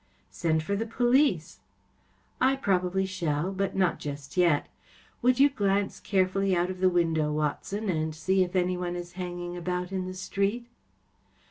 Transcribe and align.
‚ÄĚ" 0.01 0.03
Send 0.41 0.63
for 0.63 0.75
the 0.75 0.87
police.‚ÄĚ" 0.87 1.59
I 2.41 2.55
probably 2.55 3.05
shall. 3.05 3.51
But 3.51 3.75
not 3.75 3.99
just 3.99 4.35
yet. 4.35 4.67
Would 5.21 5.39
you 5.39 5.47
glance 5.47 5.99
carefully 5.99 6.55
out 6.55 6.71
of 6.71 6.79
the 6.79 6.89
window, 6.89 7.31
Watson, 7.31 7.87
and 7.87 8.15
see 8.15 8.41
if 8.43 8.55
anyone 8.55 8.95
is 8.95 9.11
hanging 9.11 9.55
about 9.55 9.91
in 9.91 10.07
the 10.07 10.15
street 10.15 10.65